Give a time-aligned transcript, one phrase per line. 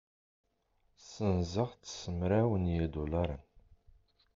[1.01, 3.43] Ssenzeɣ-t s mraw n yidulaṛen.